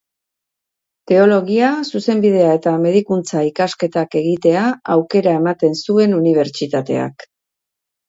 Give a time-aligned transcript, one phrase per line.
[1.11, 7.33] Teologia, Zuzenbidea eta Medikuntza ikasketak egitea aukera ematen zuen unibertsitateak.